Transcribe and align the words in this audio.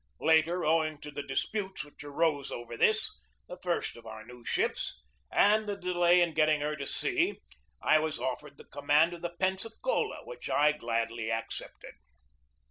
Later, 0.19 0.65
owing 0.65 0.97
to 1.01 1.11
the 1.11 1.21
disputes 1.21 1.85
which 1.85 2.03
arose 2.03 2.49
over 2.51 2.75
this, 2.75 3.11
the 3.47 3.57
first 3.61 3.95
of 3.95 4.07
our 4.07 4.25
new 4.25 4.43
ships, 4.43 4.99
and 5.31 5.67
the 5.67 5.75
delay 5.77 6.21
in 6.21 6.33
getting 6.33 6.61
her 6.61 6.75
to 6.75 6.87
sea, 6.87 7.39
I 7.83 7.99
was 7.99 8.17
offered 8.17 8.57
the 8.57 8.65
command 8.65 9.13
of 9.13 9.21
the 9.21 9.35
Pensacola, 9.39 10.25
which 10.25 10.49
I 10.49 10.71
gladly 10.71 11.29
accepted. 11.31 11.93